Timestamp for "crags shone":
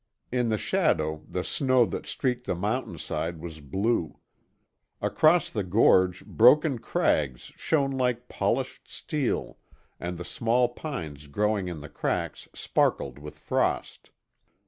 6.79-7.91